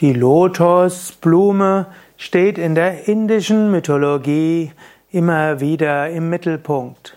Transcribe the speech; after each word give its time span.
Die 0.00 0.12
Lotusblume 0.12 1.86
steht 2.16 2.58
in 2.58 2.74
der 2.74 3.06
indischen 3.06 3.70
Mythologie 3.70 4.72
immer 5.12 5.60
wieder 5.60 6.10
im 6.10 6.30
Mittelpunkt. 6.30 7.16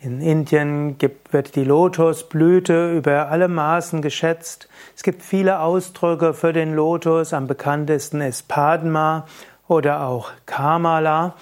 In 0.00 0.22
Indien 0.22 0.96
gibt, 0.96 1.34
wird 1.34 1.54
die 1.54 1.64
Lotusblüte 1.64 2.96
über 2.96 3.28
alle 3.28 3.48
Maßen 3.48 4.00
geschätzt. 4.00 4.70
Es 4.96 5.02
gibt 5.02 5.22
viele 5.22 5.60
Ausdrücke 5.60 6.32
für 6.32 6.54
den 6.54 6.74
Lotus. 6.74 7.34
Am 7.34 7.46
bekanntesten 7.46 8.22
ist 8.22 8.48
Padma 8.48 9.26
oder 9.66 10.06
auch 10.06 10.30
Kamala. 10.46 11.34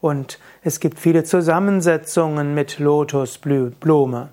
Und 0.00 0.38
es 0.62 0.80
gibt 0.80 0.98
viele 0.98 1.24
Zusammensetzungen 1.24 2.54
mit 2.54 2.78
Lotusblume. 2.78 4.30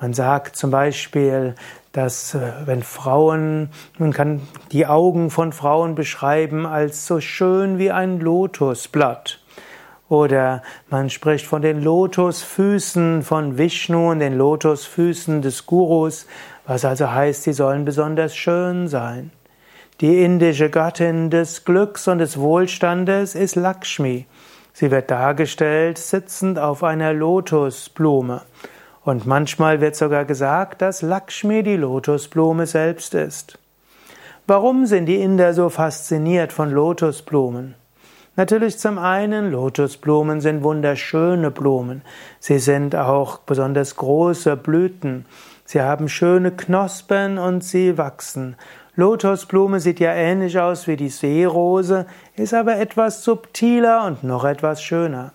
Man 0.00 0.14
sagt 0.14 0.56
zum 0.56 0.70
Beispiel, 0.70 1.54
dass 1.92 2.34
äh, 2.34 2.52
wenn 2.64 2.82
Frauen, 2.82 3.68
man 3.98 4.12
kann 4.14 4.40
die 4.72 4.86
Augen 4.86 5.30
von 5.30 5.52
Frauen 5.52 5.94
beschreiben 5.94 6.64
als 6.64 7.06
so 7.06 7.20
schön 7.20 7.78
wie 7.78 7.90
ein 7.90 8.18
Lotusblatt. 8.18 9.40
Oder 10.08 10.62
man 10.88 11.10
spricht 11.10 11.46
von 11.46 11.60
den 11.60 11.82
Lotusfüßen 11.82 13.22
von 13.22 13.58
Vishnu 13.58 14.10
und 14.10 14.20
den 14.20 14.38
Lotusfüßen 14.38 15.42
des 15.42 15.66
Gurus, 15.66 16.26
was 16.66 16.84
also 16.84 17.12
heißt, 17.12 17.42
sie 17.42 17.52
sollen 17.52 17.84
besonders 17.84 18.34
schön 18.34 18.88
sein. 18.88 19.30
Die 20.00 20.24
indische 20.24 20.70
Gattin 20.70 21.28
des 21.28 21.66
Glücks 21.66 22.08
und 22.08 22.18
des 22.18 22.38
Wohlstandes 22.38 23.34
ist 23.34 23.54
Lakshmi. 23.54 24.26
Sie 24.72 24.90
wird 24.90 25.10
dargestellt 25.10 25.98
sitzend 25.98 26.58
auf 26.58 26.82
einer 26.82 27.12
Lotusblume. 27.12 28.40
Und 29.02 29.26
manchmal 29.26 29.80
wird 29.80 29.96
sogar 29.96 30.24
gesagt, 30.24 30.82
dass 30.82 31.02
Lakshmi 31.02 31.62
die 31.62 31.76
Lotusblume 31.76 32.66
selbst 32.66 33.14
ist. 33.14 33.58
Warum 34.46 34.86
sind 34.86 35.06
die 35.06 35.20
Inder 35.20 35.54
so 35.54 35.70
fasziniert 35.70 36.52
von 36.52 36.70
Lotusblumen? 36.70 37.76
Natürlich 38.36 38.78
zum 38.78 38.98
einen, 38.98 39.50
Lotusblumen 39.50 40.40
sind 40.40 40.62
wunderschöne 40.62 41.50
Blumen. 41.50 42.02
Sie 42.38 42.58
sind 42.58 42.94
auch 42.94 43.38
besonders 43.38 43.96
große 43.96 44.56
Blüten. 44.56 45.26
Sie 45.64 45.80
haben 45.80 46.08
schöne 46.08 46.50
Knospen 46.50 47.38
und 47.38 47.64
sie 47.64 47.96
wachsen. 47.96 48.56
Lotusblume 48.96 49.80
sieht 49.80 50.00
ja 50.00 50.12
ähnlich 50.12 50.58
aus 50.58 50.86
wie 50.86 50.96
die 50.96 51.08
Seerose, 51.08 52.06
ist 52.36 52.54
aber 52.54 52.76
etwas 52.76 53.24
subtiler 53.24 54.04
und 54.04 54.24
noch 54.24 54.44
etwas 54.44 54.82
schöner. 54.82 55.32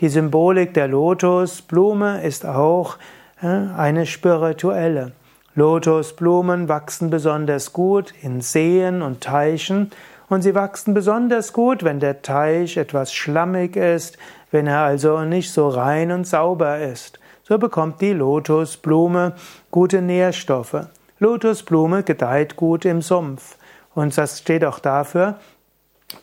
Die 0.00 0.08
Symbolik 0.08 0.74
der 0.74 0.86
Lotusblume 0.86 2.22
ist 2.22 2.46
auch 2.46 2.98
äh, 3.42 3.46
eine 3.46 4.06
spirituelle. 4.06 5.10
Lotusblumen 5.56 6.68
wachsen 6.68 7.10
besonders 7.10 7.72
gut 7.72 8.14
in 8.22 8.40
Seen 8.40 9.02
und 9.02 9.20
Teichen 9.20 9.90
und 10.28 10.42
sie 10.42 10.54
wachsen 10.54 10.94
besonders 10.94 11.52
gut, 11.52 11.82
wenn 11.82 11.98
der 11.98 12.22
Teich 12.22 12.76
etwas 12.76 13.12
schlammig 13.12 13.74
ist, 13.74 14.18
wenn 14.52 14.68
er 14.68 14.82
also 14.82 15.22
nicht 15.22 15.50
so 15.50 15.68
rein 15.68 16.12
und 16.12 16.28
sauber 16.28 16.78
ist. 16.78 17.18
So 17.42 17.58
bekommt 17.58 18.00
die 18.00 18.12
Lotusblume 18.12 19.32
gute 19.72 20.00
Nährstoffe. 20.00 20.86
Lotusblume 21.18 22.04
gedeiht 22.04 22.54
gut 22.54 22.84
im 22.84 23.02
Sumpf. 23.02 23.56
Und 23.96 24.16
das 24.16 24.38
steht 24.38 24.64
auch 24.64 24.78
dafür, 24.78 25.38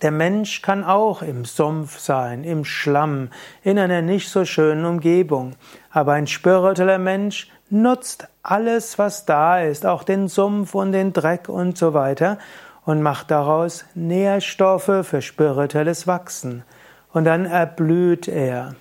der 0.02 0.12
Mensch 0.12 0.62
kann 0.62 0.84
auch 0.84 1.22
im 1.22 1.46
Sumpf 1.46 2.00
sein, 2.00 2.44
im 2.44 2.66
Schlamm, 2.66 3.30
in 3.64 3.78
einer 3.78 4.02
nicht 4.02 4.30
so 4.30 4.44
schönen 4.46 4.86
Umgebung. 4.86 5.54
Aber 5.92 6.14
ein 6.14 6.28
spiritueller 6.28 6.98
Mensch 6.98 7.50
nutzt 7.70 8.28
alles, 8.42 8.98
was 8.98 9.26
da 9.26 9.62
ist, 9.62 9.86
auch 9.86 10.04
den 10.04 10.28
Sumpf 10.28 10.74
und 10.76 10.92
den 10.92 11.14
Dreck 11.14 11.50
und 11.50 11.78
so 11.78 11.94
weiter, 11.94 12.38
und 12.84 13.02
macht 13.02 13.32
daraus 13.32 13.86
Nährstoffe 13.96 15.04
für 15.04 15.22
spirituelles 15.22 16.08
Wachsen. 16.08 16.64
Und 17.12 17.26
dann 17.26 17.46
erblüht 17.46 18.28
er 18.28 18.76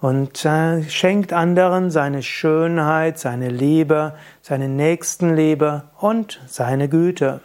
und 0.00 0.44
äh, 0.44 0.82
schenkt 0.84 1.32
anderen 1.32 1.90
seine 1.90 2.22
Schönheit, 2.22 3.18
seine 3.18 3.50
Liebe, 3.50 4.14
seine 4.40 4.68
Nächstenliebe 4.68 5.84
und 5.98 6.40
seine 6.46 6.88
Güte. 6.88 7.40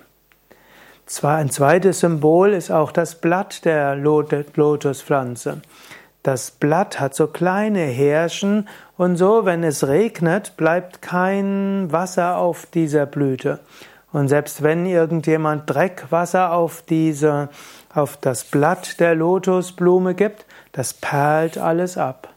Ein 1.22 1.52
zweites 1.52 2.00
Symbol 2.00 2.54
ist 2.54 2.72
auch 2.72 2.92
das 2.92 3.16
Blatt 3.16 3.64
der 3.64 3.96
Lotuspflanze. 3.96 5.62
Das 6.24 6.50
Blatt 6.50 7.00
hat 7.00 7.14
so 7.14 7.28
kleine 7.28 7.82
Härchen 7.82 8.68
und 8.98 9.16
so, 9.16 9.46
wenn 9.46 9.64
es 9.64 9.88
regnet, 9.88 10.58
bleibt 10.58 11.04
kein 11.04 11.92
Wasser 11.92 12.38
auf 12.38 12.66
dieser 12.66 13.06
Blüte. 13.06 13.60
Und 14.12 14.30
selbst 14.30 14.64
wenn 14.64 14.88
irgendjemand 14.88 15.70
Dreckwasser 15.70 16.52
auf 16.52 16.82
diese, 16.82 17.50
auf 17.94 18.18
das 18.18 18.44
Blatt 18.46 19.00
der 19.00 19.14
Lotusblume 19.14 20.16
gibt, 20.16 20.48
das 20.72 20.96
perlt 20.96 21.60
alles 21.60 22.00
ab. 22.00 22.30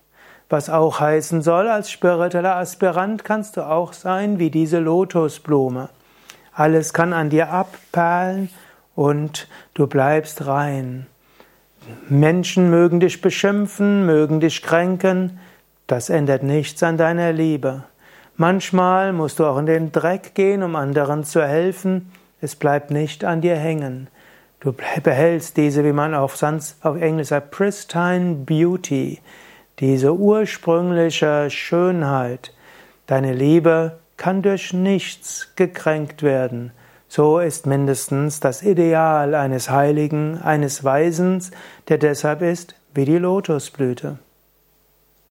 Was 0.50 0.68
auch 0.68 1.00
heißen 1.00 1.40
soll, 1.40 1.68
als 1.68 1.90
spiritueller 1.90 2.56
Aspirant 2.56 3.24
kannst 3.24 3.56
du 3.56 3.62
auch 3.62 3.94
sein 3.94 4.38
wie 4.38 4.50
diese 4.50 4.78
Lotusblume. 4.78 5.88
Alles 6.58 6.92
kann 6.92 7.12
an 7.12 7.30
dir 7.30 7.52
abperlen 7.52 8.48
und 8.96 9.46
du 9.74 9.86
bleibst 9.86 10.44
rein. 10.44 11.06
Menschen 12.08 12.68
mögen 12.68 12.98
dich 12.98 13.20
beschimpfen, 13.20 14.04
mögen 14.04 14.40
dich 14.40 14.60
kränken, 14.62 15.38
das 15.86 16.10
ändert 16.10 16.42
nichts 16.42 16.82
an 16.82 16.96
deiner 16.96 17.32
Liebe. 17.32 17.84
Manchmal 18.36 19.12
musst 19.12 19.38
du 19.38 19.46
auch 19.46 19.56
in 19.58 19.66
den 19.66 19.92
Dreck 19.92 20.34
gehen, 20.34 20.64
um 20.64 20.74
anderen 20.74 21.22
zu 21.22 21.46
helfen, 21.46 22.10
es 22.40 22.56
bleibt 22.56 22.90
nicht 22.90 23.24
an 23.24 23.40
dir 23.40 23.54
hängen. 23.54 24.08
Du 24.58 24.74
behältst 25.04 25.56
diese, 25.56 25.84
wie 25.84 25.92
man 25.92 26.12
auf, 26.12 26.42
auf 26.42 27.00
Englisch 27.00 27.28
sagt, 27.28 27.52
pristine 27.52 28.34
beauty, 28.34 29.20
diese 29.78 30.12
ursprüngliche 30.12 31.50
Schönheit. 31.50 32.52
Deine 33.06 33.32
Liebe 33.32 34.00
kann 34.18 34.42
durch 34.42 34.74
nichts 34.74 35.52
gekränkt 35.56 36.22
werden. 36.22 36.72
So 37.08 37.38
ist 37.38 37.66
mindestens 37.66 38.40
das 38.40 38.62
Ideal 38.62 39.34
eines 39.34 39.70
Heiligen, 39.70 40.42
eines 40.42 40.84
Weisens, 40.84 41.50
der 41.88 41.96
deshalb 41.96 42.42
ist 42.42 42.74
wie 42.92 43.06
die 43.06 43.16
Lotusblüte. 43.16 44.18